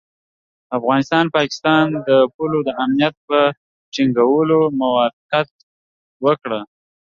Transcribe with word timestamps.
افغانستان 0.77 1.23
او 1.27 1.33
پاکستان 1.37 1.85
د 2.07 2.09
پولو 2.33 2.59
د 2.67 2.69
امنیت 2.83 3.15
په 3.27 3.39
ټینګولو 3.93 4.59
موافقه 4.81 5.39
وکړه. 6.25 6.59